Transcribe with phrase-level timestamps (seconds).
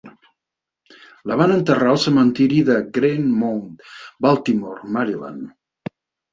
[1.31, 3.87] La van enterrar al cementiri de Green Mount,
[4.29, 5.97] Baltimore, Maryland.